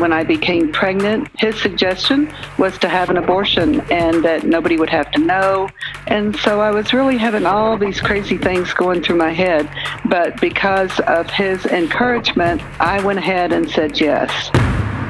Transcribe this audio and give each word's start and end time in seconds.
When 0.00 0.12
I 0.12 0.24
became 0.24 0.72
pregnant, 0.72 1.28
his 1.38 1.60
suggestion 1.60 2.32
was 2.58 2.78
to 2.78 2.88
have 2.88 3.10
an 3.10 3.16
abortion 3.16 3.80
and 3.90 4.24
that 4.24 4.44
nobody 4.44 4.76
would 4.76 4.90
have 4.90 5.10
to 5.12 5.18
know. 5.18 5.68
And 6.06 6.36
so 6.36 6.60
I 6.60 6.70
was 6.70 6.92
really 6.92 7.16
having 7.16 7.46
all 7.46 7.76
these 7.76 8.00
crazy 8.00 8.36
things 8.36 8.72
going 8.74 9.02
through 9.02 9.16
my 9.16 9.32
head. 9.32 9.70
But 10.06 10.40
because 10.40 10.98
of 11.00 11.30
his 11.30 11.64
encouragement, 11.66 12.62
I 12.80 13.04
went 13.04 13.18
ahead 13.18 13.52
and 13.52 13.70
said 13.70 14.00
yes. 14.00 14.50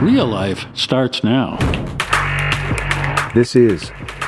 Real 0.03 0.27
life 0.27 0.67
starts 0.75 1.25
now. 1.25 1.57
This 3.35 3.57
is 3.57 3.91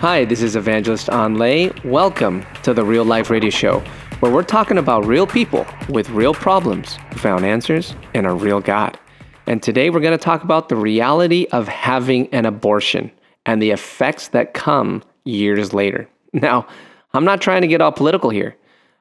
Hi, 0.00 0.24
this 0.24 0.40
is 0.40 0.56
Evangelist 0.56 1.10
Anh 1.10 1.34
Le. 1.34 1.70
Welcome 1.84 2.46
to 2.62 2.72
the 2.72 2.82
Real 2.82 3.04
Life 3.04 3.28
Radio 3.28 3.50
Show, 3.50 3.80
where 4.20 4.32
we're 4.32 4.42
talking 4.42 4.78
about 4.78 5.04
real 5.04 5.26
people 5.26 5.66
with 5.90 6.08
real 6.08 6.32
problems 6.32 6.96
who 7.10 7.18
found 7.18 7.44
answers 7.44 7.94
in 8.14 8.24
a 8.24 8.32
real 8.32 8.60
God. 8.60 8.98
And 9.46 9.62
today 9.62 9.90
we're 9.90 10.00
going 10.00 10.16
to 10.16 10.24
talk 10.24 10.42
about 10.42 10.70
the 10.70 10.76
reality 10.76 11.48
of 11.52 11.68
having 11.68 12.32
an 12.32 12.46
abortion 12.46 13.10
and 13.44 13.60
the 13.60 13.72
effects 13.72 14.28
that 14.28 14.54
come 14.54 15.02
years 15.24 15.74
later. 15.74 16.08
Now, 16.32 16.66
I'm 17.12 17.26
not 17.26 17.42
trying 17.42 17.60
to 17.60 17.68
get 17.68 17.82
all 17.82 17.92
political 17.92 18.30
here, 18.30 18.56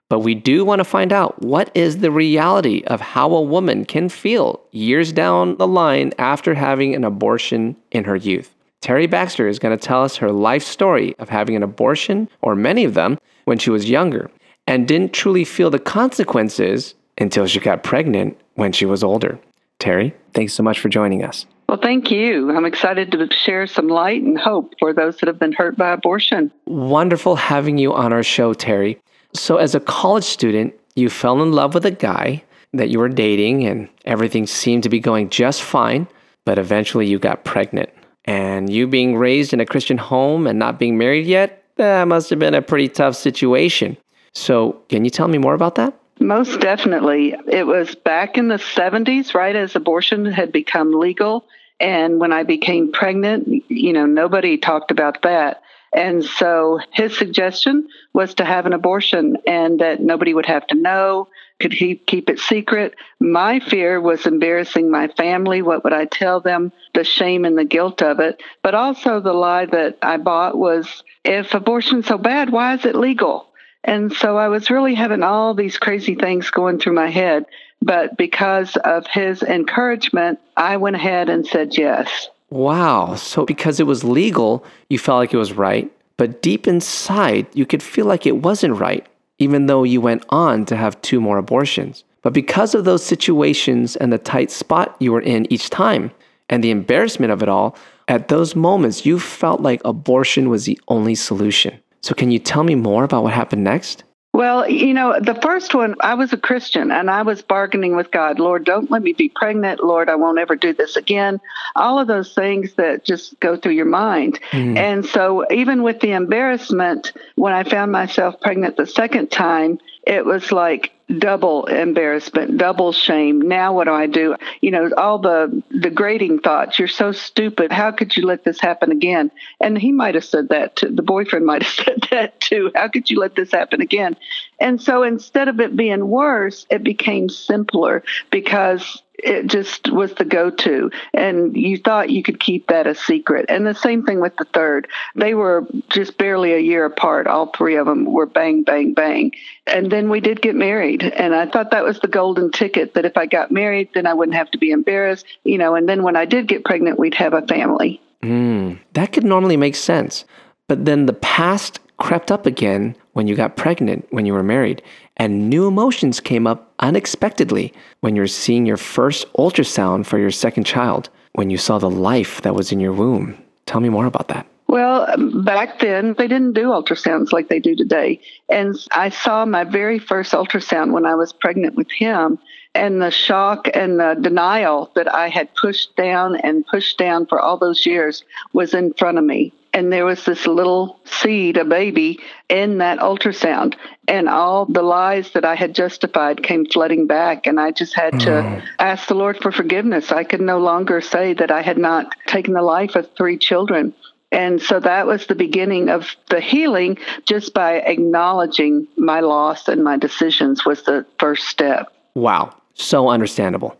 but 0.09 0.19
we 0.19 0.35
do 0.35 0.65
want 0.65 0.79
to 0.79 0.83
find 0.83 1.13
out 1.13 1.41
what 1.41 1.71
is 1.73 1.99
the 1.99 2.11
reality 2.11 2.83
of 2.87 2.99
how 2.99 3.33
a 3.33 3.41
woman 3.41 3.85
can 3.85 4.09
feel 4.09 4.59
years 4.71 5.13
down 5.13 5.55
the 5.55 5.67
line 5.67 6.11
after 6.19 6.55
having 6.55 6.93
an 6.93 7.05
abortion 7.05 7.77
in 7.89 8.03
her 8.03 8.17
youth. 8.17 8.53
Terri 8.81 9.09
Baxter 9.09 9.47
is 9.47 9.59
going 9.59 9.77
to 9.77 9.87
tell 9.87 10.03
us 10.03 10.15
her 10.17 10.31
life 10.31 10.63
story 10.63 11.15
of 11.19 11.29
having 11.29 11.55
an 11.55 11.63
abortion, 11.63 12.29
or 12.41 12.55
many 12.55 12.85
of 12.85 12.93
them, 12.93 13.17
when 13.45 13.57
she 13.57 13.69
was 13.69 13.89
younger, 13.89 14.31
and 14.67 14.87
didn't 14.87 15.13
truly 15.13 15.43
feel 15.43 15.69
the 15.69 15.79
consequences 15.79 16.95
until 17.17 17.45
she 17.45 17.59
got 17.59 17.83
pregnant 17.83 18.39
when 18.55 18.71
she 18.71 18.85
was 18.85 19.03
older. 19.03 19.37
Terri, 19.79 20.13
thanks 20.33 20.53
so 20.53 20.63
much 20.63 20.79
for 20.79 20.87
joining 20.87 21.23
us. 21.23 21.45
Well, 21.67 21.79
thank 21.81 22.09
you. 22.09 22.55
I'm 22.55 22.65
excited 22.65 23.11
to 23.11 23.27
share 23.31 23.67
some 23.67 23.89
light 23.89 24.23
and 24.23 24.39
hope 24.39 24.73
for 24.79 24.93
those 24.93 25.17
that 25.17 25.27
have 25.27 25.39
been 25.39 25.51
hurt 25.51 25.77
by 25.77 25.91
abortion. 25.91 26.51
Wonderful 26.65 27.35
having 27.35 27.77
you 27.77 27.93
on 27.93 28.11
our 28.13 28.23
show, 28.23 28.53
Terri. 28.53 28.97
So, 29.33 29.57
as 29.57 29.75
a 29.75 29.79
college 29.79 30.23
student, 30.23 30.73
you 30.95 31.09
fell 31.09 31.43
in 31.43 31.51
love 31.51 31.73
with 31.73 31.85
a 31.85 31.91
guy 31.91 32.43
that 32.73 32.89
you 32.89 32.99
were 32.99 33.09
dating, 33.09 33.65
and 33.65 33.89
everything 34.05 34.47
seemed 34.47 34.83
to 34.83 34.89
be 34.89 34.99
going 34.99 35.29
just 35.29 35.61
fine, 35.61 36.07
but 36.45 36.57
eventually 36.57 37.05
you 37.05 37.19
got 37.19 37.43
pregnant. 37.43 37.89
And 38.25 38.71
you 38.71 38.87
being 38.87 39.15
raised 39.15 39.53
in 39.53 39.59
a 39.59 39.65
Christian 39.65 39.97
home 39.97 40.45
and 40.45 40.59
not 40.59 40.77
being 40.77 40.97
married 40.97 41.25
yet, 41.25 41.63
that 41.77 42.07
must 42.07 42.29
have 42.29 42.39
been 42.39 42.53
a 42.53 42.61
pretty 42.61 42.89
tough 42.89 43.15
situation. 43.15 43.97
So, 44.33 44.81
can 44.89 45.05
you 45.05 45.11
tell 45.11 45.27
me 45.27 45.37
more 45.37 45.53
about 45.53 45.75
that? 45.75 45.93
Most 46.19 46.59
definitely. 46.59 47.33
It 47.47 47.65
was 47.65 47.95
back 47.95 48.37
in 48.37 48.49
the 48.49 48.55
70s, 48.55 49.33
right 49.33 49.55
as 49.55 49.75
abortion 49.75 50.25
had 50.25 50.51
become 50.51 50.99
legal. 50.99 51.45
And 51.79 52.19
when 52.19 52.33
I 52.33 52.43
became 52.43 52.91
pregnant, 52.91 53.47
you 53.69 53.93
know, 53.93 54.05
nobody 54.05 54.57
talked 54.57 54.91
about 54.91 55.21
that. 55.21 55.61
And 55.91 56.23
so 56.23 56.79
his 56.91 57.17
suggestion 57.17 57.87
was 58.13 58.35
to 58.35 58.45
have 58.45 58.65
an 58.65 58.73
abortion 58.73 59.37
and 59.47 59.79
that 59.79 60.01
nobody 60.01 60.33
would 60.33 60.45
have 60.45 60.67
to 60.67 60.75
know, 60.75 61.27
could 61.59 61.73
he 61.73 61.95
keep 61.95 62.29
it 62.29 62.39
secret. 62.39 62.95
My 63.19 63.59
fear 63.59 63.99
was 63.99 64.25
embarrassing 64.25 64.89
my 64.89 65.07
family. 65.09 65.61
What 65.61 65.83
would 65.83 65.93
I 65.93 66.05
tell 66.05 66.39
them? 66.39 66.71
The 66.93 67.03
shame 67.03 67.43
and 67.43 67.57
the 67.57 67.65
guilt 67.65 68.01
of 68.01 68.19
it. 68.19 68.41
But 68.61 68.75
also 68.75 69.19
the 69.19 69.33
lie 69.33 69.65
that 69.65 69.97
I 70.01 70.17
bought 70.17 70.57
was 70.57 71.03
if 71.25 71.53
abortion's 71.53 72.07
so 72.07 72.17
bad, 72.17 72.49
why 72.49 72.75
is 72.75 72.85
it 72.85 72.95
legal? 72.95 73.47
And 73.83 74.13
so 74.13 74.37
I 74.37 74.47
was 74.47 74.69
really 74.69 74.95
having 74.95 75.23
all 75.23 75.53
these 75.53 75.77
crazy 75.77 76.15
things 76.15 76.51
going 76.51 76.79
through 76.79 76.93
my 76.93 77.09
head. 77.09 77.45
But 77.81 78.17
because 78.17 78.75
of 78.77 79.07
his 79.07 79.41
encouragement, 79.41 80.39
I 80.55 80.77
went 80.77 80.97
ahead 80.97 81.29
and 81.29 81.47
said 81.47 81.77
yes. 81.77 82.29
Wow. 82.49 83.15
So 83.15 83.45
because 83.45 83.79
it 83.79 83.87
was 83.87 84.03
legal, 84.03 84.65
you 84.89 84.99
felt 84.99 85.19
like 85.19 85.33
it 85.33 85.37
was 85.37 85.53
right. 85.53 85.91
But 86.17 86.41
deep 86.41 86.67
inside, 86.67 87.47
you 87.53 87.65
could 87.65 87.81
feel 87.81 88.05
like 88.05 88.25
it 88.25 88.37
wasn't 88.37 88.79
right, 88.79 89.05
even 89.37 89.67
though 89.67 89.83
you 89.83 90.01
went 90.01 90.25
on 90.29 90.65
to 90.65 90.75
have 90.75 91.01
two 91.01 91.21
more 91.21 91.37
abortions. 91.37 92.03
But 92.21 92.33
because 92.33 92.75
of 92.75 92.83
those 92.83 93.03
situations 93.03 93.95
and 93.95 94.11
the 94.11 94.17
tight 94.17 94.51
spot 94.51 94.95
you 94.99 95.13
were 95.13 95.21
in 95.21 95.51
each 95.51 95.69
time, 95.69 96.11
and 96.49 96.63
the 96.63 96.71
embarrassment 96.71 97.31
of 97.31 97.41
it 97.43 97.49
all, 97.49 97.75
at 98.07 98.27
those 98.27 98.55
moments, 98.55 99.05
you 99.05 99.19
felt 99.19 99.61
like 99.61 99.81
abortion 99.85 100.49
was 100.49 100.65
the 100.65 100.79
only 100.87 101.15
solution. 101.15 101.79
So, 102.01 102.15
can 102.15 102.31
you 102.31 102.39
tell 102.39 102.63
me 102.63 102.75
more 102.75 103.03
about 103.03 103.23
what 103.23 103.33
happened 103.33 103.63
next? 103.63 104.03
Well, 104.31 104.69
you 104.69 104.93
know, 104.93 105.19
the 105.19 105.33
first 105.33 105.73
one, 105.73 105.95
I 106.01 106.13
was 106.13 106.33
a 106.33 106.37
Christian 106.37 106.91
and 106.91 107.09
I 107.09 107.23
was 107.23 107.41
bargaining 107.41 107.95
with 107.95 108.11
God, 108.11 108.39
Lord, 108.39 108.63
don't 108.63 108.89
let 108.91 109.01
me 109.01 109.11
be 109.13 109.27
pregnant. 109.27 109.83
Lord, 109.83 110.07
I 110.07 110.15
won't 110.15 110.37
ever 110.37 110.55
do 110.55 110.71
this 110.71 110.95
again. 110.95 111.41
All 111.75 111.99
of 111.99 112.07
those 112.07 112.33
things 112.33 112.73
that 112.75 113.03
just 113.03 113.39
go 113.39 113.57
through 113.57 113.73
your 113.73 113.85
mind. 113.85 114.39
Mm. 114.51 114.77
And 114.77 115.05
so, 115.05 115.45
even 115.51 115.81
with 115.81 115.99
the 115.99 116.11
embarrassment, 116.11 117.11
when 117.35 117.53
I 117.53 117.63
found 117.63 117.91
myself 117.91 118.39
pregnant 118.39 118.77
the 118.77 118.85
second 118.85 119.31
time, 119.31 119.79
it 120.05 120.25
was 120.25 120.51
like 120.51 120.93
double 121.17 121.65
embarrassment, 121.65 122.57
double 122.57 122.91
shame. 122.91 123.41
Now 123.41 123.73
what 123.73 123.85
do 123.85 123.93
I 123.93 124.05
do? 124.05 124.35
You 124.61 124.71
know, 124.71 124.89
all 124.97 125.19
the 125.19 125.63
degrading 125.79 126.39
thoughts. 126.39 126.77
You're 126.77 126.87
so 126.87 127.11
stupid. 127.11 127.71
How 127.71 127.91
could 127.91 128.15
you 128.15 128.25
let 128.25 128.43
this 128.43 128.59
happen 128.59 128.91
again? 128.91 129.31
And 129.59 129.77
he 129.77 129.91
might 129.91 130.15
have 130.15 130.25
said 130.25 130.49
that 130.49 130.75
too. 130.75 130.89
The 130.89 131.01
boyfriend 131.01 131.45
might 131.45 131.63
have 131.63 131.73
said 131.85 132.07
that 132.11 132.39
too. 132.39 132.71
How 132.75 132.87
could 132.87 133.09
you 133.09 133.19
let 133.19 133.35
this 133.35 133.51
happen 133.51 133.81
again? 133.81 134.15
And 134.59 134.81
so 134.81 135.03
instead 135.03 135.47
of 135.47 135.59
it 135.59 135.75
being 135.75 136.07
worse, 136.07 136.65
it 136.69 136.83
became 136.83 137.29
simpler 137.29 138.03
because 138.29 139.01
it 139.23 139.47
just 139.47 139.91
was 139.91 140.13
the 140.13 140.25
go 140.25 140.49
to. 140.49 140.91
And 141.13 141.55
you 141.55 141.77
thought 141.77 142.09
you 142.09 142.23
could 142.23 142.39
keep 142.39 142.67
that 142.67 142.87
a 142.87 142.95
secret. 142.95 143.45
And 143.49 143.65
the 143.65 143.75
same 143.75 144.03
thing 144.03 144.19
with 144.19 144.35
the 144.37 144.45
third. 144.45 144.87
They 145.15 145.33
were 145.33 145.65
just 145.89 146.17
barely 146.17 146.53
a 146.53 146.59
year 146.59 146.85
apart. 146.85 147.27
All 147.27 147.47
three 147.47 147.75
of 147.75 147.85
them 147.85 148.05
were 148.05 148.25
bang, 148.25 148.63
bang, 148.63 148.93
bang. 148.93 149.31
And 149.67 149.91
then 149.91 150.09
we 150.09 150.19
did 150.19 150.41
get 150.41 150.55
married. 150.55 151.03
And 151.03 151.35
I 151.35 151.45
thought 151.45 151.71
that 151.71 151.83
was 151.83 151.99
the 151.99 152.07
golden 152.07 152.51
ticket 152.51 152.93
that 152.93 153.05
if 153.05 153.17
I 153.17 153.25
got 153.25 153.51
married, 153.51 153.89
then 153.93 154.05
I 154.05 154.13
wouldn't 154.13 154.37
have 154.37 154.51
to 154.51 154.57
be 154.57 154.71
embarrassed, 154.71 155.25
you 155.43 155.57
know. 155.57 155.75
And 155.75 155.87
then 155.87 156.03
when 156.03 156.15
I 156.15 156.25
did 156.25 156.47
get 156.47 156.65
pregnant, 156.65 156.99
we'd 156.99 157.15
have 157.15 157.33
a 157.33 157.45
family. 157.45 158.01
Mm, 158.23 158.79
that 158.93 159.13
could 159.13 159.23
normally 159.23 159.57
make 159.57 159.75
sense. 159.75 160.25
But 160.67 160.85
then 160.85 161.05
the 161.05 161.13
past 161.13 161.79
crept 161.97 162.31
up 162.31 162.45
again 162.45 162.95
when 163.13 163.27
you 163.27 163.35
got 163.35 163.57
pregnant, 163.57 164.07
when 164.11 164.25
you 164.25 164.33
were 164.33 164.43
married, 164.43 164.81
and 165.17 165.49
new 165.49 165.67
emotions 165.67 166.19
came 166.19 166.47
up 166.47 166.71
unexpectedly 166.79 167.73
when 168.01 168.15
you're 168.15 168.27
seeing 168.27 168.65
your 168.65 168.77
first 168.77 169.31
ultrasound 169.33 170.05
for 170.05 170.17
your 170.17 170.31
second 170.31 170.65
child, 170.65 171.09
when 171.33 171.49
you 171.49 171.57
saw 171.57 171.77
the 171.77 171.89
life 171.89 172.41
that 172.41 172.55
was 172.55 172.71
in 172.71 172.79
your 172.79 172.93
womb. 172.93 173.37
Tell 173.65 173.81
me 173.81 173.89
more 173.89 174.05
about 174.05 174.29
that. 174.29 174.47
Well, 174.67 175.09
um, 175.11 175.43
back 175.43 175.79
then, 175.79 176.13
they 176.17 176.27
didn't 176.27 176.53
do 176.53 176.67
ultrasounds 176.67 177.31
like 177.31 177.49
they 177.49 177.59
do 177.59 177.75
today. 177.75 178.21
And 178.49 178.75
I 178.91 179.09
saw 179.09 179.43
my 179.45 179.63
very 179.63 179.97
first 179.97 180.31
ultrasound 180.31 180.91
when 180.91 181.07
I 181.07 181.15
was 181.15 181.33
pregnant 181.33 181.75
with 181.75 181.89
him. 181.91 182.37
And 182.75 183.01
the 183.01 183.09
shock 183.09 183.67
and 183.73 183.99
the 183.99 184.15
denial 184.21 184.91
that 184.93 185.11
I 185.11 185.29
had 185.29 185.49
pushed 185.55 185.95
down 185.95 186.35
and 186.35 186.67
pushed 186.67 186.99
down 186.99 187.25
for 187.25 187.39
all 187.39 187.57
those 187.57 187.83
years 187.85 188.23
was 188.53 188.75
in 188.75 188.93
front 188.93 189.17
of 189.17 189.23
me 189.23 189.51
and 189.73 189.93
there 189.93 190.05
was 190.05 190.25
this 190.25 190.47
little 190.47 190.99
seed, 191.05 191.57
a 191.57 191.65
baby, 191.65 192.19
in 192.49 192.79
that 192.79 192.99
ultrasound. 192.99 193.75
And 194.07 194.27
all 194.27 194.65
the 194.65 194.81
lies 194.81 195.31
that 195.31 195.45
I 195.45 195.55
had 195.55 195.75
justified 195.75 196.41
came 196.41 196.65
flooding 196.65 197.05
back. 197.05 197.45
And 197.45 197.59
I 197.59 197.71
just 197.71 197.93
had 197.93 198.19
to 198.21 198.29
mm. 198.29 198.63
ask 198.79 199.07
the 199.07 199.13
Lord 199.13 199.37
for 199.37 199.51
forgiveness. 199.51 200.11
I 200.11 200.23
could 200.23 200.41
no 200.41 200.57
longer 200.57 201.01
say 201.01 201.33
that 201.33 201.51
I 201.51 201.61
had 201.61 201.77
not 201.77 202.15
taken 202.25 202.53
the 202.53 202.63
life 202.63 202.95
of 202.95 203.09
three 203.15 203.37
children. 203.37 203.93
And 204.31 204.61
so 204.61 204.79
that 204.79 205.07
was 205.07 205.27
the 205.27 205.35
beginning 205.35 205.89
of 205.89 206.15
the 206.29 206.39
healing 206.39 206.97
just 207.25 207.53
by 207.53 207.75
acknowledging 207.75 208.87
my 208.97 209.19
loss 209.21 209.67
and 209.67 209.83
my 209.83 209.97
decisions 209.97 210.65
was 210.65 210.83
the 210.83 211.05
first 211.19 211.47
step. 211.47 211.91
Wow. 212.15 212.55
So 212.73 213.09
understandable. 213.09 213.75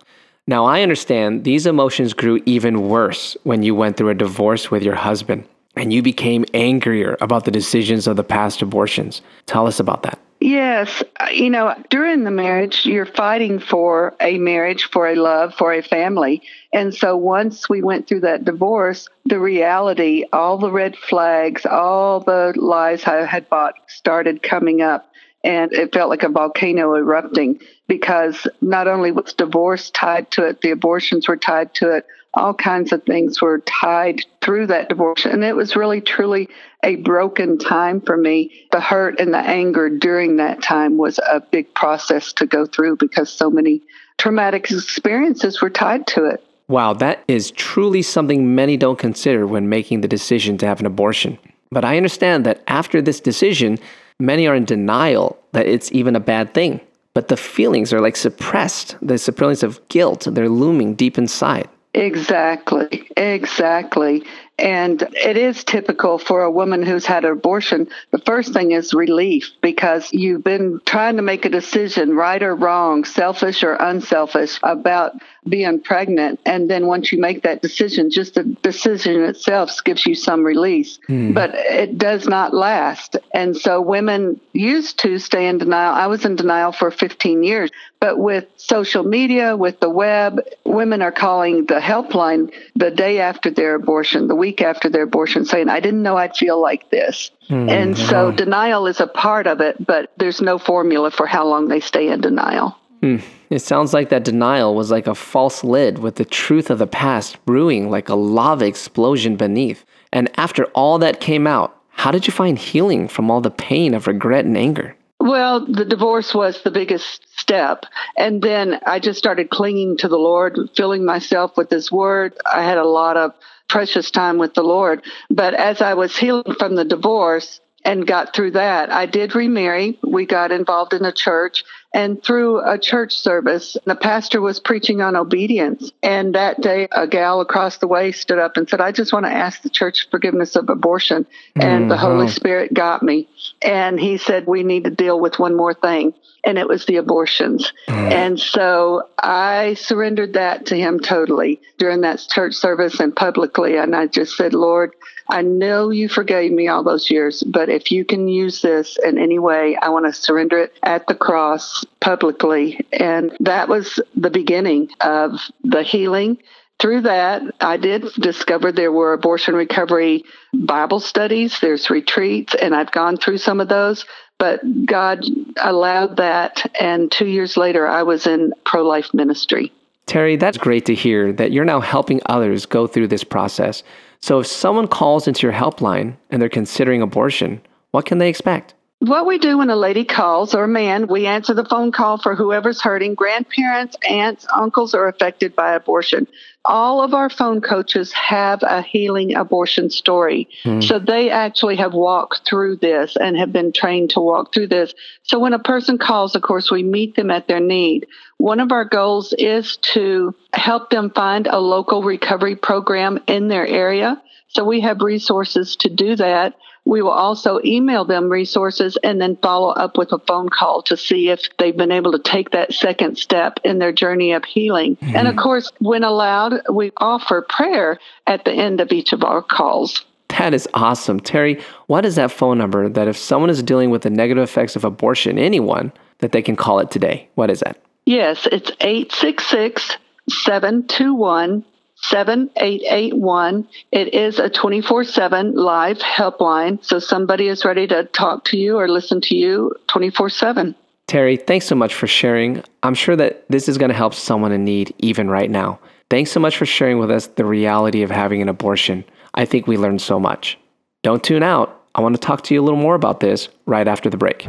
Now, 0.48 0.66
I 0.66 0.82
understand 0.82 1.44
these 1.44 1.68
emotions 1.68 2.14
grew 2.14 2.42
even 2.48 2.90
worse 2.90 3.38
when 3.44 3.62
you 3.62 3.76
went 3.76 3.98
through 3.98 4.10
a 4.10 4.16
divorce 4.16 4.72
with 4.72 4.82
your 4.82 4.96
husband 4.96 5.48
and 5.80 5.94
you 5.94 6.02
became 6.02 6.44
angrier 6.54 7.18
about 7.22 7.46
the 7.46 7.52
decisions 7.52 8.06
of 8.06 8.18
the 8.18 8.24
past 8.24 8.62
abortions. 8.62 9.22
Tell 9.46 9.66
us 9.66 9.80
about 9.80 10.04
that. 10.04 10.20
Yes. 10.42 11.04
Uh, 11.20 11.28
You 11.32 11.50
know, 11.50 11.74
during 11.90 12.24
the 12.24 12.32
marriage, 12.32 12.86
you're 12.86 13.06
fighting 13.06 13.60
for 13.60 14.14
a 14.20 14.38
marriage, 14.38 14.86
for 14.86 15.08
a 15.08 15.16
love, 15.16 15.54
for 15.56 15.74
a 15.74 15.82
family. 15.82 16.42
And 16.74 16.94
so 16.94 17.16
once 17.16 17.70
we 17.70 17.82
went 17.82 18.08
through 18.08 18.22
that 18.22 18.46
divorce, 18.46 19.08
the 19.26 19.40
reality, 19.40 20.26
all 20.34 20.58
the 20.58 20.72
red 20.72 20.98
flags, 20.98 21.66
all 21.66 22.20
the 22.20 22.54
lies 22.58 23.06
I 23.06 23.26
had 23.26 23.50
bought 23.50 23.76
started 23.88 24.44
coming 24.44 24.82
up. 24.82 25.10
And 25.44 25.72
it 25.72 25.94
felt 25.94 26.10
like 26.10 26.24
a 26.24 26.30
volcano 26.30 26.96
erupting 26.96 27.62
because 27.88 28.46
not 28.62 28.88
only 28.88 29.12
was 29.12 29.34
divorce 29.34 29.90
tied 29.92 30.30
to 30.32 30.46
it, 30.46 30.62
the 30.62 30.72
abortions 30.72 31.28
were 31.28 31.38
tied 31.38 31.74
to 31.76 31.96
it, 31.96 32.06
all 32.34 32.54
kinds 32.54 32.92
of 32.92 33.04
things 33.04 33.42
were 33.42 33.60
tied 33.60 34.22
through 34.42 34.68
that 34.68 34.90
divorce. 34.90 35.26
And 35.26 35.44
it 35.44 35.56
was 35.56 35.76
really, 35.76 36.02
truly 36.02 36.50
a 36.84 36.98
broken 36.98 37.58
time 37.58 38.02
for 38.02 38.18
me. 38.18 38.68
The 38.72 38.82
hurt 38.82 39.20
and 39.20 39.34
the 39.34 39.40
anger 39.40 39.90
during 39.90 40.38
that 40.38 40.62
time 40.62 40.98
was 40.98 41.20
a 41.20 41.40
big 41.40 41.74
process 41.74 42.34
to 42.34 42.46
go 42.46 42.66
through 42.66 42.98
because 42.98 43.32
so 43.32 43.50
many 43.50 43.82
traumatic 44.18 44.70
experiences 44.70 45.62
were 45.62 45.70
tied 45.70 46.06
to 46.08 46.26
it. 46.26 46.44
Wow, 46.68 46.94
that 46.94 47.24
is 47.28 47.50
truly 47.52 48.04
something 48.04 48.54
many 48.54 48.78
don't 48.78 49.00
consider 49.00 49.48
when 49.48 49.70
making 49.70 50.02
the 50.02 50.08
decision 50.08 50.58
to 50.60 50.68
have 50.68 50.80
an 50.80 50.86
abortion. 50.86 51.40
But 51.72 51.84
I 51.84 51.98
understand 51.98 52.46
that 52.46 52.62
after 52.68 53.02
this 53.02 53.20
decision, 53.20 53.80
many 54.20 54.48
are 54.48 54.56
in 54.56 54.66
denial 54.66 55.38
that 55.54 55.66
it's 55.66 55.92
even 55.92 56.16
a 56.16 56.20
bad 56.20 56.54
thing. 56.54 56.82
But 57.14 57.28
the 57.28 57.38
feelings 57.38 57.92
are 57.92 58.02
like 58.02 58.16
suppressed. 58.16 58.96
The 59.02 59.18
feelings 59.18 59.64
of 59.64 59.86
guilt, 59.90 60.28
they're 60.30 60.50
looming 60.50 60.96
deep 60.96 61.18
inside. 61.18 61.68
Exactly, 61.96 63.10
exactly. 63.18 64.24
And 64.60 65.02
it 65.14 65.38
is 65.38 65.64
typical 65.64 66.18
for 66.18 66.44
a 66.44 66.52
woman 66.52 66.84
who's 66.84 67.06
had 67.06 67.26
an 67.26 67.32
abortion. 67.32 67.88
The 68.12 68.20
first 68.20 68.54
thing 68.54 68.72
is 68.72 68.94
relief 68.94 69.52
because 69.62 70.12
you've 70.12 70.44
been 70.44 70.82
trying 70.86 71.16
to 71.16 71.22
make 71.22 71.46
a 71.46 71.50
decision, 71.50 72.16
right 72.16 72.42
or 72.42 72.56
wrong, 72.56 73.06
selfish 73.06 73.64
or 73.64 73.74
unselfish, 73.76 74.60
about 74.64 75.14
being 75.48 75.82
pregnant. 75.82 76.40
And 76.46 76.70
then 76.70 76.88
once 76.88 77.12
you 77.12 77.20
make 77.20 77.44
that 77.44 77.62
decision, 77.62 78.10
just 78.12 78.36
the 78.36 78.44
decision 78.44 79.24
itself 79.24 79.84
gives 79.84 80.06
you 80.06 80.16
some 80.16 80.44
release. 80.44 81.00
Hmm. 81.08 81.34
But 81.34 81.56
it 81.56 81.98
does 81.98 82.28
not 82.28 82.54
last. 82.54 83.16
And 83.34 83.56
so 83.56 83.82
women 83.82 84.40
used 84.54 85.00
to 85.00 85.18
stay 85.20 85.48
in 85.48 85.58
denial. 85.58 85.94
I 85.94 86.08
was 86.08 86.26
in 86.26 86.36
denial 86.36 86.72
for 86.72 86.92
15 86.92 87.44
years. 87.44 87.72
But 88.00 88.18
with 88.18 88.46
social 88.56 89.04
media, 89.04 89.58
with 89.58 89.82
the 89.82 89.90
web, 89.90 90.40
women 90.64 91.02
are 91.02 91.12
calling 91.12 91.66
the 91.66 91.80
helpline 91.80 92.54
the 92.76 92.92
day 92.92 93.20
after 93.20 93.50
their 93.50 93.76
abortion, 93.76 94.28
the 94.28 94.36
week 94.50 94.62
after 94.64 94.90
their 94.90 95.04
abortion, 95.04 95.46
saying, 95.46 95.70
I 95.70 95.80
didn't 95.80 96.02
know 96.02 96.18
I'd 96.18 96.36
feel 96.36 96.60
like 96.60 96.90
this. 96.90 97.30
Hmm. 97.48 97.70
and 97.70 97.98
so 97.98 98.32
denial 98.32 98.86
is 98.86 99.00
a 99.00 99.08
part 99.08 99.48
of 99.48 99.60
it, 99.60 99.84
but 99.86 100.12
there's 100.18 100.40
no 100.40 100.60
formula 100.60 101.10
for 101.10 101.26
how 101.26 101.48
long 101.48 101.68
they 101.68 101.80
stay 101.80 102.10
in 102.10 102.22
denial. 102.22 102.76
Hmm. 103.02 103.18
It 103.50 103.60
sounds 103.60 103.94
like 103.94 104.10
that 104.10 104.24
denial 104.24 104.76
was 104.76 104.92
like 104.92 105.08
a 105.08 105.16
false 105.16 105.64
lid 105.64 106.00
with 106.00 106.16
the 106.16 106.26
truth 106.26 106.70
of 106.70 106.80
the 106.80 106.88
past 106.88 107.44
brewing 107.46 107.90
like 107.90 108.10
a 108.10 108.16
lava 108.16 108.66
explosion 108.66 109.36
beneath. 109.36 109.86
And 110.12 110.30
after 110.38 110.66
all 110.76 111.00
that 111.00 111.20
came 111.20 111.48
out, 111.48 111.76
how 111.90 112.12
did 112.12 112.28
you 112.28 112.34
find 112.34 112.58
healing 112.58 113.08
from 113.08 113.30
all 113.32 113.42
the 113.42 113.52
pain 113.52 113.94
of 113.94 114.08
regret 114.08 114.46
and 114.46 114.58
anger? 114.58 114.96
Well, 115.20 115.66
the 115.66 115.86
divorce 115.86 116.34
was 116.34 116.62
the 116.62 116.72
biggest 116.72 117.28
step. 117.38 117.86
And 118.18 118.42
then 118.42 118.80
I 118.86 119.00
just 119.00 119.20
started 119.20 119.50
clinging 119.50 119.98
to 119.98 120.08
the 120.08 120.18
Lord, 120.18 120.58
filling 120.76 121.04
myself 121.04 121.58
with 121.58 121.70
His 121.70 121.92
Word. 121.92 122.34
I 122.52 122.64
had 122.64 122.78
a 122.78 122.88
lot 122.88 123.18
of 123.18 123.34
precious 123.70 124.12
time 124.12 124.38
with 124.38 124.54
the 124.54 124.64
Lord. 124.64 125.04
But 125.30 125.54
as 125.54 125.82
I 125.82 125.94
was 125.94 126.18
healing 126.18 126.56
from 126.58 126.76
the 126.76 126.86
divorce 126.86 127.62
and 127.86 128.06
got 128.06 128.36
through 128.36 128.52
that, 128.52 128.92
I 128.92 129.06
did 129.06 129.36
remarry. 129.36 129.98
We 130.04 130.26
got 130.26 130.52
involved 130.52 130.94
in 130.94 131.06
a 131.06 131.14
church. 131.14 131.64
And 131.92 132.24
through 132.24 132.60
a 132.60 132.78
church 132.78 133.16
service, 133.16 133.76
the 133.86 133.96
pastor 133.96 134.42
was 134.42 134.60
preaching 134.60 135.02
on 135.02 135.16
obedience. 135.16 135.92
And 136.04 136.36
that 136.36 136.62
day, 136.62 136.88
a 136.92 137.08
gal 137.08 137.42
across 137.42 137.78
the 137.78 137.88
way 137.88 138.12
stood 138.12 138.38
up 138.38 138.58
and 138.58 138.70
said, 138.70 138.80
I 138.80 138.92
just 138.92 139.12
want 139.12 139.26
to 139.26 139.32
ask 139.32 139.64
the 139.64 139.70
church 139.70 140.08
forgiveness 140.12 140.56
of 140.56 140.70
abortion. 140.70 141.26
And 141.56 141.90
the 141.90 141.96
mm-hmm. 141.96 142.04
Holy 142.04 142.28
Spirit 142.28 142.74
got 142.74 143.02
me. 143.02 143.28
And 143.62 144.00
he 144.00 144.18
said, 144.18 144.46
We 144.46 144.64
need 144.64 144.84
to 144.84 144.92
deal 144.92 145.20
with 145.20 145.40
one 145.40 145.56
more 145.56 145.74
thing. 145.74 146.14
And 146.44 146.58
it 146.58 146.68
was 146.68 146.86
the 146.86 146.98
abortions. 146.98 147.74
Mm. 147.90 148.12
And 148.12 148.40
so 148.40 149.10
I 149.18 149.74
surrendered 149.74 150.34
that 150.34 150.68
to 150.68 150.78
him 150.78 151.00
totally 151.00 151.60
during 151.78 152.02
that 152.02 152.26
church 152.30 152.54
service 152.54 153.00
and 153.00 153.14
publicly. 153.14 153.76
And 153.76 153.94
I 153.94 154.08
just 154.08 154.38
said, 154.38 154.54
Lord, 154.54 154.94
I 155.30 155.44
know 155.44 155.92
you 155.92 156.10
forgave 156.10 156.52
me 156.52 156.68
all 156.68 156.84
those 156.84 157.12
years, 157.12 157.44
but 157.44 157.70
if 157.70 157.92
you 157.92 158.04
can 158.04 158.28
use 158.28 158.62
this 158.62 158.98
in 159.04 159.20
any 159.20 159.38
way, 159.38 159.76
I 159.76 159.90
want 159.90 160.08
to 160.08 160.14
surrender 160.14 160.58
it 160.58 160.74
at 160.82 161.06
the 161.06 161.14
cross 161.14 161.79
publicly. 162.02 162.86
And 162.92 163.36
that 163.40 163.68
was 163.68 164.00
the 164.16 164.30
beginning 164.30 164.90
of 165.02 165.40
the 165.64 165.84
healing. 165.84 166.38
Through 166.80 167.02
that, 167.02 167.42
I 167.60 167.76
did 167.78 168.06
discover 168.14 168.72
there 168.72 168.92
were 168.92 169.14
abortion 169.14 169.54
recovery 169.54 170.24
Bible 170.54 171.02
studies, 171.02 171.60
there's 171.60 171.90
retreats, 171.90 172.56
and 172.56 172.74
I've 172.74 172.92
gone 172.92 173.18
through 173.18 173.40
some 173.40 173.60
of 173.60 173.68
those. 173.68 174.06
But 174.38 174.62
God 174.86 175.26
allowed 175.62 176.16
that. 176.18 176.72
And 176.80 177.12
two 177.12 177.28
years 177.28 177.58
later, 177.58 177.86
I 177.86 178.04
was 178.04 178.26
in 178.26 178.54
pro 178.66 178.84
life 178.84 179.14
ministry. 179.14 179.74
Terri, 180.08 180.40
that's 180.40 180.58
great 180.58 180.86
to 180.86 180.96
hear 180.96 181.34
that 181.34 181.52
you're 181.52 181.66
now 181.66 181.82
helping 181.82 182.22
others 182.26 182.66
go 182.66 182.88
through 182.88 183.10
this 183.10 183.24
process. 183.24 183.84
So 184.22 184.40
if 184.40 184.48
someone 184.48 184.88
calls 184.88 185.28
into 185.28 185.46
your 185.46 185.54
helpline 185.54 186.16
and 186.30 186.42
they're 186.42 186.50
considering 186.50 187.02
abortion, 187.02 187.62
what 187.92 188.06
can 188.06 188.18
they 188.18 188.30
expect? 188.30 188.74
What 189.00 189.26
we 189.26 189.38
do 189.38 189.60
when 189.60 189.70
a 189.70 189.78
lady 189.78 190.04
calls 190.04 190.54
or 190.54 190.66
a 190.66 190.68
man, 190.68 191.08
we 191.08 191.26
answer 191.26 191.54
the 191.54 191.64
phone 191.64 191.94
call 191.94 192.18
for 192.18 192.36
whoever's 192.36 192.82
hurting. 192.82 193.16
Grandparents, 193.16 193.96
aunts, 194.06 194.46
uncles 194.54 194.94
are 194.94 195.08
affected 195.08 195.56
by 195.56 195.74
abortion. 195.74 196.28
All 196.66 197.02
of 197.02 197.14
our 197.14 197.30
phone 197.30 197.62
coaches 197.62 198.12
have 198.12 198.62
a 198.62 198.82
healing 198.82 199.36
abortion 199.36 199.90
story. 199.90 200.50
Hmm. 200.64 200.82
So 200.82 201.00
they 201.00 201.30
actually 201.30 201.78
have 201.78 201.94
walked 201.94 202.46
through 202.46 202.76
this 202.78 203.16
and 203.16 203.38
have 203.38 203.54
been 203.54 203.72
trained 203.72 204.10
to 204.12 204.20
walk 204.20 204.54
through 204.54 204.68
this. 204.68 204.94
So 205.24 205.40
when 205.40 205.54
a 205.54 205.60
person 205.60 205.98
calls, 205.98 206.36
of 206.36 206.42
course, 206.42 206.70
we 206.70 206.84
meet 206.84 207.16
them 207.16 207.32
at 207.32 207.48
their 207.48 207.62
need. 207.62 208.06
One 208.38 208.60
of 208.60 208.74
our 208.74 208.84
goals 208.84 209.34
is 209.38 209.78
to 209.94 210.36
help 210.52 210.90
them 210.90 211.10
find 211.12 211.48
a 211.48 211.60
local 211.60 212.04
recovery 212.04 212.58
program 212.58 213.20
in 213.28 213.48
their 213.48 213.66
area. 213.66 214.22
So 214.50 214.64
we 214.64 214.82
have 214.82 215.02
resources 215.02 215.76
to 215.78 215.90
do 215.90 216.16
that. 216.16 216.56
We 216.86 217.04
will 217.04 217.12
also 217.12 217.60
email 217.64 218.04
them 218.04 218.30
resources 218.30 218.98
and 219.04 219.22
then 219.22 219.38
follow 219.44 219.70
up 219.70 219.98
with 219.98 220.12
a 220.12 220.20
phone 220.20 220.50
call 220.50 220.82
to 220.84 220.98
see 220.98 221.30
if 221.30 221.42
they've 221.60 221.76
been 221.78 221.92
able 221.92 222.12
to 222.14 222.20
take 222.20 222.50
that 222.52 222.74
second 222.74 223.18
step 223.18 223.60
in 223.64 223.78
their 223.78 223.92
journey 223.92 224.32
of 224.32 224.44
healing. 224.44 224.96
Mm-hmm. 224.96 225.16
And 225.16 225.28
of 225.28 225.36
course, 225.36 225.72
when 225.80 226.04
allowed, 226.04 226.62
we 226.72 226.92
offer 226.98 227.46
prayer 227.48 228.00
at 228.26 228.44
the 228.44 228.52
end 228.52 228.82
of 228.82 228.92
each 228.92 229.14
of 229.14 229.24
our 229.24 229.44
calls. 229.44 230.04
That 230.30 230.54
is 230.54 230.68
awesome. 230.74 231.20
Terri, 231.20 231.62
what 231.88 232.06
is 232.06 232.16
that 232.16 232.32
phone 232.32 232.58
number 232.58 232.90
that 232.90 233.08
if 233.08 233.18
someone 233.18 233.50
is 233.50 233.62
dealing 233.62 233.92
with 233.92 234.02
the 234.02 234.10
negative 234.10 234.44
effects 234.44 234.76
of 234.76 234.84
abortion, 234.84 235.38
anyone, 235.38 235.92
that 236.20 236.32
they 236.32 236.42
can 236.42 236.56
call 236.56 236.80
it 236.80 236.90
today? 236.90 237.28
What 237.36 237.52
is 237.52 237.60
that? 237.60 237.80
Yes, 238.06 238.48
it's 238.52 238.72
866 238.80 239.98
721 240.30 241.66
7881. 242.02 243.68
It 243.92 244.14
is 244.14 244.40
a 244.40 244.50
24 244.50 245.04
7 245.04 245.54
live 245.56 246.00
helpline. 246.00 246.84
So 246.84 247.00
somebody 247.00 247.48
is 247.48 247.66
ready 247.66 247.88
to 247.88 248.06
talk 248.06 248.46
to 248.46 248.58
you 248.58 248.78
or 248.78 248.88
listen 248.88 249.22
to 249.22 249.36
you 249.36 249.74
24 249.88 250.30
7. 250.30 250.76
Terri, 251.08 251.46
thanks 251.46 251.66
so 251.66 251.76
much 251.76 251.94
for 251.94 252.06
sharing. 252.06 252.64
I'm 252.84 252.94
sure 252.94 253.16
that 253.16 253.44
this 253.50 253.68
is 253.68 253.78
going 253.78 253.90
to 253.90 253.96
help 253.96 254.14
someone 254.14 254.52
in 254.52 254.64
need 254.64 254.94
even 255.00 255.30
right 255.30 255.50
now. 255.50 255.80
Thanks 256.10 256.32
so 256.32 256.40
much 256.40 256.58
for 256.58 256.66
sharing 256.66 257.00
with 257.00 257.12
us 257.12 257.28
the 257.28 257.46
reality 257.46 258.04
of 258.04 258.12
having 258.12 258.42
an 258.42 258.50
abortion. 258.50 259.04
I 259.34 259.46
think 259.46 259.68
we 259.68 259.78
learned 259.78 260.02
so 260.02 260.20
much. 260.20 260.58
Don't 261.04 261.24
tune 261.24 261.44
out. 261.44 261.84
I 261.96 262.02
want 262.02 262.16
to 262.16 262.22
talk 262.22 262.44
to 262.44 262.54
you 262.54 262.62
a 262.62 262.64
little 262.64 262.80
more 262.80 262.96
about 262.96 263.20
this 263.20 263.50
right 263.66 263.88
after 263.88 264.10
the 264.10 264.18
break. 264.18 264.48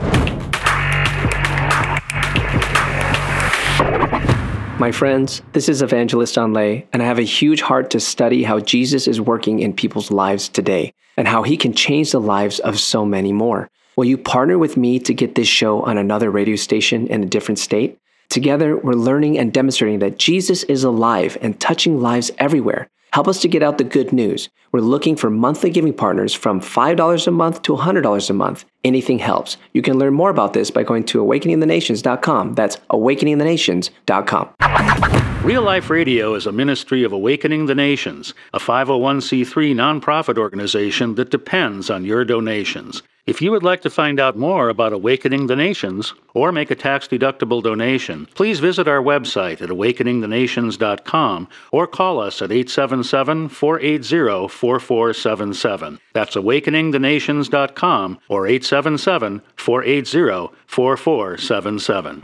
My 4.80 4.92
friends, 4.92 5.42
this 5.52 5.68
is 5.68 5.82
Evangelist 5.82 6.38
Anh 6.38 6.54
Le, 6.54 6.82
and 6.90 7.02
I 7.02 7.04
have 7.04 7.18
a 7.18 7.22
huge 7.22 7.60
heart 7.60 7.90
to 7.90 8.00
study 8.00 8.44
how 8.44 8.60
Jesus 8.60 9.06
is 9.06 9.20
working 9.20 9.58
in 9.58 9.74
people's 9.74 10.10
lives 10.10 10.48
today 10.48 10.94
and 11.18 11.28
how 11.28 11.42
he 11.42 11.58
can 11.58 11.74
change 11.74 12.12
the 12.12 12.18
lives 12.18 12.60
of 12.60 12.80
so 12.80 13.04
many 13.04 13.30
more. 13.30 13.68
Will 13.96 14.06
you 14.06 14.16
partner 14.16 14.56
with 14.56 14.78
me 14.78 14.98
to 15.00 15.12
get 15.12 15.34
this 15.34 15.46
show 15.46 15.82
on 15.82 15.98
another 15.98 16.30
radio 16.30 16.56
station 16.56 17.08
in 17.08 17.22
a 17.22 17.26
different 17.26 17.58
state? 17.58 17.98
Together, 18.30 18.74
we're 18.74 18.94
learning 18.94 19.36
and 19.36 19.52
demonstrating 19.52 19.98
that 19.98 20.16
Jesus 20.16 20.62
is 20.62 20.82
alive 20.82 21.36
and 21.42 21.60
touching 21.60 22.00
lives 22.00 22.30
everywhere. 22.38 22.88
Help 23.12 23.28
us 23.28 23.40
to 23.40 23.48
get 23.48 23.62
out 23.62 23.78
the 23.78 23.84
good 23.84 24.12
news. 24.12 24.48
We're 24.72 24.80
looking 24.80 25.16
for 25.16 25.30
monthly 25.30 25.70
giving 25.70 25.92
partners 25.92 26.32
from 26.32 26.60
$5 26.60 27.26
a 27.26 27.30
month 27.30 27.62
to 27.62 27.76
$100 27.76 28.30
a 28.30 28.32
month. 28.32 28.64
Anything 28.84 29.18
helps. 29.18 29.56
You 29.72 29.82
can 29.82 29.98
learn 29.98 30.14
more 30.14 30.30
about 30.30 30.52
this 30.52 30.70
by 30.70 30.84
going 30.84 31.04
to 31.06 31.18
awakeningthenations.com. 31.18 32.54
That's 32.54 32.76
awakeningthenations.com. 32.90 35.44
Real 35.44 35.62
Life 35.62 35.90
Radio 35.90 36.34
is 36.34 36.46
a 36.46 36.52
ministry 36.52 37.02
of 37.02 37.12
Awakening 37.12 37.66
the 37.66 37.74
Nations, 37.74 38.34
a 38.52 38.58
501c3 38.58 39.74
nonprofit 39.74 40.38
organization 40.38 41.16
that 41.16 41.30
depends 41.30 41.90
on 41.90 42.04
your 42.04 42.24
donations. 42.24 43.02
If 43.26 43.42
you 43.42 43.50
would 43.50 43.62
like 43.62 43.82
to 43.82 43.90
find 43.90 44.18
out 44.18 44.38
more 44.38 44.70
about 44.70 44.94
Awakening 44.94 45.46
the 45.46 45.54
Nations 45.54 46.14
or 46.32 46.52
make 46.52 46.70
a 46.70 46.74
tax 46.74 47.06
deductible 47.06 47.62
donation, 47.62 48.26
please 48.34 48.60
visit 48.60 48.88
our 48.88 49.02
website 49.02 49.60
at 49.60 49.68
awakeningthenations.com 49.68 51.48
or 51.70 51.86
call 51.86 52.18
us 52.18 52.40
at 52.40 52.50
877 52.50 53.50
480 53.50 54.48
4477. 54.48 56.00
That's 56.14 56.34
awakeningthenations.com 56.34 58.18
or 58.28 58.46
877 58.46 59.42
480 59.54 60.54
4477. 60.66 62.22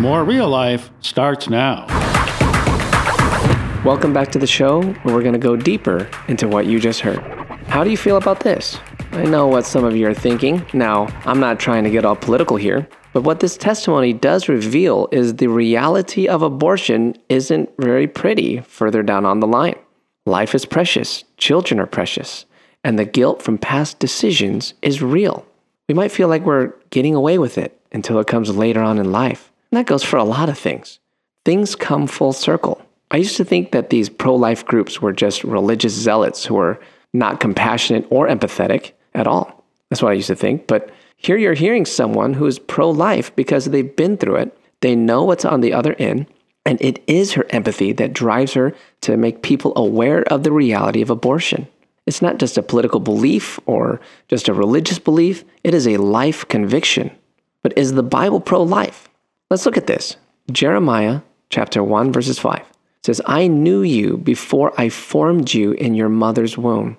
More 0.00 0.24
real 0.24 0.48
life 0.48 0.90
starts 1.00 1.48
now. 1.48 1.86
Welcome 3.84 4.12
back 4.12 4.30
to 4.32 4.38
the 4.38 4.46
show 4.46 4.82
where 4.82 5.14
we're 5.14 5.22
going 5.22 5.32
to 5.32 5.38
go 5.38 5.56
deeper 5.56 6.08
into 6.28 6.46
what 6.46 6.66
you 6.66 6.78
just 6.78 7.00
heard. 7.00 7.18
How 7.66 7.82
do 7.82 7.90
you 7.90 7.96
feel 7.96 8.16
about 8.16 8.40
this? 8.40 8.78
I 9.16 9.24
know 9.24 9.46
what 9.46 9.64
some 9.64 9.82
of 9.82 9.96
you 9.96 10.06
are 10.08 10.14
thinking. 10.14 10.66
Now, 10.74 11.06
I'm 11.24 11.40
not 11.40 11.58
trying 11.58 11.84
to 11.84 11.90
get 11.90 12.04
all 12.04 12.14
political 12.14 12.58
here, 12.58 12.86
but 13.14 13.22
what 13.22 13.40
this 13.40 13.56
testimony 13.56 14.12
does 14.12 14.46
reveal 14.46 15.08
is 15.10 15.36
the 15.36 15.46
reality 15.46 16.28
of 16.28 16.42
abortion 16.42 17.16
isn't 17.30 17.70
very 17.78 18.06
pretty 18.06 18.60
further 18.60 19.02
down 19.02 19.24
on 19.24 19.40
the 19.40 19.46
line. 19.46 19.76
Life 20.26 20.54
is 20.54 20.66
precious, 20.66 21.24
children 21.38 21.80
are 21.80 21.86
precious, 21.86 22.44
and 22.84 22.98
the 22.98 23.06
guilt 23.06 23.40
from 23.40 23.56
past 23.56 23.98
decisions 23.98 24.74
is 24.82 25.00
real. 25.00 25.46
We 25.88 25.94
might 25.94 26.12
feel 26.12 26.28
like 26.28 26.44
we're 26.44 26.74
getting 26.90 27.14
away 27.14 27.38
with 27.38 27.56
it 27.56 27.80
until 27.92 28.20
it 28.20 28.26
comes 28.26 28.54
later 28.54 28.82
on 28.82 28.98
in 28.98 29.12
life. 29.12 29.50
And 29.72 29.78
that 29.78 29.86
goes 29.86 30.04
for 30.04 30.18
a 30.18 30.24
lot 30.24 30.50
of 30.50 30.58
things. 30.58 30.98
Things 31.42 31.74
come 31.74 32.06
full 32.06 32.34
circle. 32.34 32.82
I 33.10 33.16
used 33.16 33.38
to 33.38 33.46
think 33.46 33.72
that 33.72 33.88
these 33.88 34.10
pro 34.10 34.34
life 34.34 34.66
groups 34.66 35.00
were 35.00 35.14
just 35.14 35.42
religious 35.42 35.94
zealots 35.94 36.44
who 36.44 36.56
were 36.56 36.78
not 37.14 37.40
compassionate 37.40 38.06
or 38.10 38.28
empathetic 38.28 38.92
at 39.16 39.26
all. 39.26 39.64
That's 39.88 40.02
what 40.02 40.12
I 40.12 40.14
used 40.14 40.28
to 40.28 40.36
think. 40.36 40.66
But 40.66 40.90
here 41.16 41.36
you're 41.36 41.54
hearing 41.54 41.86
someone 41.86 42.34
who 42.34 42.46
is 42.46 42.58
pro 42.58 42.90
life 42.90 43.34
because 43.34 43.64
they've 43.64 43.96
been 43.96 44.16
through 44.16 44.36
it, 44.36 44.58
they 44.80 44.94
know 44.94 45.24
what's 45.24 45.44
on 45.44 45.60
the 45.60 45.72
other 45.72 45.94
end, 45.98 46.26
and 46.64 46.80
it 46.82 47.02
is 47.06 47.32
her 47.32 47.46
empathy 47.50 47.92
that 47.92 48.12
drives 48.12 48.52
her 48.54 48.74
to 49.00 49.16
make 49.16 49.42
people 49.42 49.72
aware 49.76 50.22
of 50.24 50.42
the 50.42 50.52
reality 50.52 51.00
of 51.00 51.10
abortion. 51.10 51.66
It's 52.06 52.22
not 52.22 52.38
just 52.38 52.58
a 52.58 52.62
political 52.62 53.00
belief 53.00 53.58
or 53.66 54.00
just 54.28 54.48
a 54.48 54.54
religious 54.54 54.98
belief, 54.98 55.44
it 55.64 55.74
is 55.74 55.88
a 55.88 55.96
life 55.96 56.46
conviction. 56.48 57.10
But 57.62 57.76
is 57.76 57.94
the 57.94 58.02
Bible 58.02 58.40
pro 58.40 58.62
life? 58.62 59.08
Let's 59.50 59.66
look 59.66 59.76
at 59.76 59.86
this. 59.86 60.16
Jeremiah 60.52 61.22
chapter 61.50 61.82
1 61.82 62.12
verses 62.12 62.38
5 62.38 62.62
says, 63.04 63.20
I 63.26 63.46
knew 63.46 63.82
you 63.82 64.18
before 64.18 64.78
I 64.80 64.88
formed 64.88 65.54
you 65.54 65.72
in 65.72 65.94
your 65.94 66.08
mother's 66.08 66.58
womb. 66.58 66.96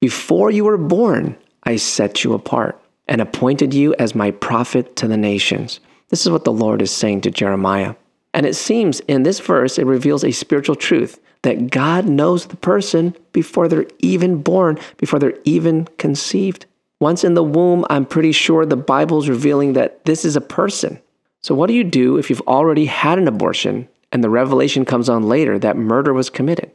Before 0.00 0.50
you 0.50 0.64
were 0.64 0.78
born, 0.78 1.36
I 1.68 1.76
set 1.76 2.24
you 2.24 2.32
apart 2.32 2.80
and 3.06 3.20
appointed 3.20 3.74
you 3.74 3.94
as 3.98 4.14
my 4.14 4.30
prophet 4.30 4.96
to 4.96 5.06
the 5.06 5.18
nations. 5.18 5.80
This 6.08 6.24
is 6.24 6.32
what 6.32 6.44
the 6.44 6.50
Lord 6.50 6.80
is 6.80 6.90
saying 6.90 7.20
to 7.20 7.30
Jeremiah. 7.30 7.94
And 8.32 8.46
it 8.46 8.56
seems 8.56 9.00
in 9.00 9.22
this 9.22 9.38
verse, 9.38 9.78
it 9.78 9.84
reveals 9.84 10.24
a 10.24 10.32
spiritual 10.32 10.76
truth 10.76 11.20
that 11.42 11.70
God 11.70 12.06
knows 12.06 12.46
the 12.46 12.56
person 12.56 13.14
before 13.32 13.68
they're 13.68 13.84
even 13.98 14.40
born, 14.40 14.78
before 14.96 15.18
they're 15.18 15.38
even 15.44 15.84
conceived. 15.98 16.64
Once 17.00 17.22
in 17.22 17.34
the 17.34 17.44
womb, 17.44 17.84
I'm 17.90 18.06
pretty 18.06 18.32
sure 18.32 18.64
the 18.64 18.74
Bible's 18.74 19.28
revealing 19.28 19.74
that 19.74 20.02
this 20.06 20.24
is 20.24 20.36
a 20.36 20.40
person. 20.40 20.98
So, 21.42 21.54
what 21.54 21.66
do 21.66 21.74
you 21.74 21.84
do 21.84 22.16
if 22.16 22.30
you've 22.30 22.40
already 22.48 22.86
had 22.86 23.18
an 23.18 23.28
abortion 23.28 23.88
and 24.10 24.24
the 24.24 24.30
revelation 24.30 24.86
comes 24.86 25.10
on 25.10 25.28
later 25.28 25.58
that 25.58 25.76
murder 25.76 26.14
was 26.14 26.30
committed. 26.30 26.70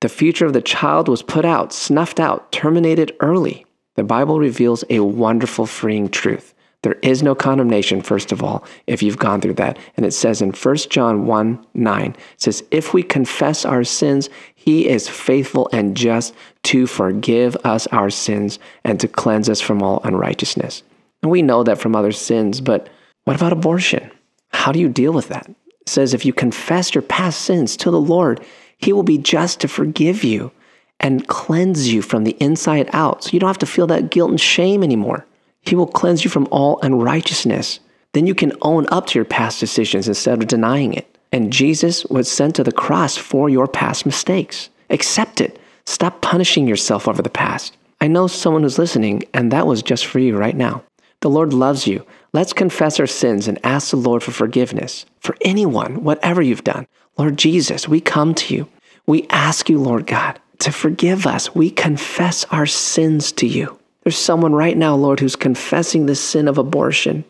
The 0.00 0.08
future 0.08 0.46
of 0.46 0.54
the 0.54 0.62
child 0.62 1.06
was 1.06 1.22
put 1.22 1.44
out, 1.44 1.74
snuffed 1.74 2.18
out, 2.18 2.50
terminated 2.50 3.14
early. 3.20 3.66
The 3.98 4.04
Bible 4.04 4.38
reveals 4.38 4.84
a 4.90 5.00
wonderful, 5.00 5.66
freeing 5.66 6.08
truth. 6.08 6.54
There 6.82 7.00
is 7.02 7.20
no 7.20 7.34
condemnation, 7.34 8.00
first 8.00 8.30
of 8.30 8.44
all, 8.44 8.62
if 8.86 9.02
you've 9.02 9.18
gone 9.18 9.40
through 9.40 9.54
that. 9.54 9.76
And 9.96 10.06
it 10.06 10.12
says 10.12 10.40
in 10.40 10.52
1 10.52 10.76
John 10.88 11.26
1 11.26 11.66
9, 11.74 12.10
it 12.10 12.16
says, 12.36 12.62
If 12.70 12.94
we 12.94 13.02
confess 13.02 13.64
our 13.64 13.82
sins, 13.82 14.30
he 14.54 14.88
is 14.88 15.08
faithful 15.08 15.68
and 15.72 15.96
just 15.96 16.32
to 16.62 16.86
forgive 16.86 17.56
us 17.64 17.88
our 17.88 18.08
sins 18.08 18.60
and 18.84 19.00
to 19.00 19.08
cleanse 19.08 19.48
us 19.48 19.60
from 19.60 19.82
all 19.82 20.00
unrighteousness. 20.04 20.84
And 21.20 21.32
we 21.32 21.42
know 21.42 21.64
that 21.64 21.78
from 21.78 21.96
other 21.96 22.12
sins, 22.12 22.60
but 22.60 22.88
what 23.24 23.34
about 23.34 23.52
abortion? 23.52 24.12
How 24.50 24.70
do 24.70 24.78
you 24.78 24.88
deal 24.88 25.12
with 25.12 25.26
that? 25.30 25.50
says, 25.86 26.14
If 26.14 26.24
you 26.24 26.32
confess 26.32 26.94
your 26.94 27.02
past 27.02 27.40
sins 27.40 27.76
to 27.78 27.90
the 27.90 28.00
Lord, 28.00 28.44
He 28.76 28.92
will 28.92 29.02
be 29.02 29.18
just 29.18 29.58
to 29.58 29.66
forgive 29.66 30.22
you 30.22 30.52
and 31.00 31.26
cleanse 31.28 31.92
you 31.92 32.02
from 32.02 32.24
the 32.24 32.36
inside 32.40 32.88
out. 32.92 33.24
So 33.24 33.30
you 33.32 33.40
don't 33.40 33.48
have 33.48 33.58
to 33.58 33.66
feel 33.66 33.86
that 33.88 34.10
guilt 34.10 34.30
and 34.30 34.40
shame 34.40 34.82
anymore. 34.82 35.26
He 35.62 35.74
will 35.74 35.86
cleanse 35.86 36.24
you 36.24 36.30
from 36.30 36.48
all 36.50 36.80
unrighteousness. 36.82 37.80
Then 38.12 38.26
you 38.26 38.34
can 38.34 38.52
own 38.62 38.86
up 38.90 39.06
to 39.06 39.18
your 39.18 39.24
past 39.24 39.60
decisions 39.60 40.08
instead 40.08 40.40
of 40.40 40.48
denying 40.48 40.94
it. 40.94 41.18
And 41.32 41.52
Jesus 41.52 42.04
was 42.06 42.30
sent 42.30 42.56
to 42.56 42.64
the 42.64 42.72
cross 42.72 43.16
for 43.16 43.48
your 43.48 43.66
past 43.66 44.06
mistakes. 44.06 44.70
Accept 44.90 45.40
it. 45.40 45.60
Stop 45.84 46.22
punishing 46.22 46.66
yourself 46.66 47.06
over 47.06 47.22
the 47.22 47.30
past. 47.30 47.76
I 48.00 48.06
know 48.06 48.26
someone 48.26 48.62
who's 48.62 48.78
listening, 48.78 49.24
and 49.34 49.50
that 49.50 49.66
was 49.66 49.82
just 49.82 50.06
for 50.06 50.18
you 50.20 50.36
right 50.36 50.56
now. 50.56 50.82
The 51.20 51.30
Lord 51.30 51.52
loves 51.52 51.86
you. 51.86 52.06
Let's 52.32 52.52
confess 52.52 53.00
our 53.00 53.06
sins 53.06 53.48
and 53.48 53.58
ask 53.64 53.90
the 53.90 53.96
Lord 53.96 54.22
for 54.22 54.30
forgiveness 54.30 55.04
for 55.20 55.36
anyone, 55.40 56.04
whatever 56.04 56.40
you've 56.40 56.64
done. 56.64 56.86
Lord 57.16 57.36
Jesus, 57.36 57.88
we 57.88 58.00
come 58.00 58.34
to 58.34 58.54
you. 58.54 58.68
We 59.06 59.26
ask 59.30 59.68
you, 59.68 59.78
Lord 59.78 60.06
God, 60.06 60.38
to 60.60 60.72
forgive 60.72 61.26
us. 61.26 61.54
We 61.54 61.70
confess 61.70 62.44
our 62.46 62.66
sins 62.66 63.32
to 63.32 63.46
you. 63.46 63.78
There's 64.04 64.18
someone 64.18 64.54
right 64.54 64.76
now, 64.76 64.94
Lord, 64.94 65.20
who's 65.20 65.36
confessing 65.36 66.06
the 66.06 66.14
sin 66.14 66.48
of 66.48 66.58
abortion. 66.58 67.24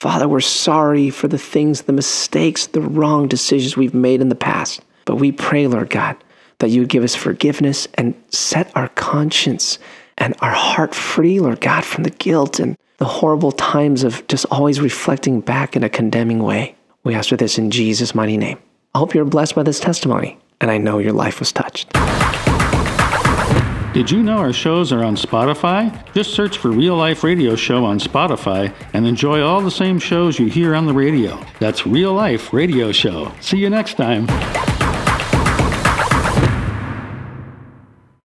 Father, 0.00 0.26
we're 0.26 0.40
sorry 0.40 1.10
for 1.10 1.28
the 1.28 1.38
things, 1.38 1.82
the 1.82 1.92
mistakes, 1.92 2.66
the 2.66 2.80
wrong 2.80 3.28
decisions 3.28 3.76
we've 3.76 3.94
made 3.94 4.20
in 4.20 4.30
the 4.30 4.34
past. 4.34 4.80
But 5.04 5.16
we 5.16 5.30
pray, 5.30 5.66
Lord 5.66 5.90
God, 5.90 6.16
that 6.58 6.70
you 6.70 6.80
would 6.80 6.88
give 6.88 7.04
us 7.04 7.14
forgiveness 7.14 7.86
and 7.94 8.14
set 8.30 8.74
our 8.76 8.88
conscience 8.88 9.78
and 10.18 10.34
our 10.40 10.52
heart 10.52 10.94
free, 10.94 11.40
Lord 11.40 11.60
God, 11.60 11.84
from 11.84 12.04
the 12.04 12.10
guilt 12.10 12.58
and 12.60 12.76
the 12.98 13.04
horrible 13.04 13.52
times 13.52 14.04
of 14.04 14.26
just 14.28 14.46
always 14.50 14.80
reflecting 14.80 15.40
back 15.40 15.76
in 15.76 15.82
a 15.82 15.88
condemning 15.88 16.42
way. 16.42 16.76
We 17.04 17.14
ask 17.14 17.28
for 17.28 17.36
this 17.36 17.58
in 17.58 17.70
Jesus' 17.70 18.14
mighty 18.14 18.36
name. 18.36 18.58
I 18.94 18.98
hope 18.98 19.14
you're 19.14 19.24
blessed 19.24 19.54
by 19.54 19.62
this 19.62 19.80
testimony, 19.80 20.38
and 20.60 20.70
I 20.70 20.78
know 20.78 20.98
your 20.98 21.12
life 21.12 21.40
was 21.40 21.50
touched. 21.50 21.92
Did 23.92 24.10
you 24.10 24.22
know 24.22 24.38
our 24.38 24.54
shows 24.54 24.90
are 24.90 25.04
on 25.04 25.16
Spotify? 25.16 25.92
Just 26.14 26.32
search 26.32 26.56
for 26.56 26.70
Real 26.70 26.96
Life 26.96 27.22
Radio 27.22 27.54
Show 27.54 27.84
on 27.84 27.98
Spotify 27.98 28.72
and 28.94 29.06
enjoy 29.06 29.42
all 29.42 29.60
the 29.60 29.70
same 29.70 29.98
shows 29.98 30.38
you 30.38 30.46
hear 30.46 30.74
on 30.74 30.86
the 30.86 30.94
radio. 30.94 31.38
That's 31.60 31.86
Real 31.86 32.14
Life 32.14 32.54
Radio 32.54 32.90
Show. 32.90 33.30
See 33.42 33.58
you 33.58 33.68
next 33.68 33.98
time. 33.98 34.26